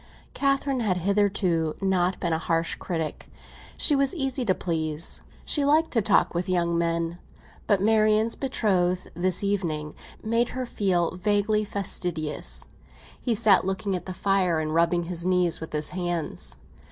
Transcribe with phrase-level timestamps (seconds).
[0.33, 3.29] Catherine had hitherto not been a harsh critic;
[3.77, 7.19] she was easy to please—she liked to talk with young men.
[7.67, 9.93] But Marian's betrothed, this evening,
[10.23, 12.65] made her feel vaguely fastidious;
[13.21, 16.55] he sat looking at the fire and rubbing his knees with his hands.